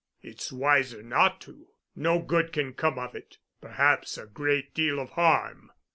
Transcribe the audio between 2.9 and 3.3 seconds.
of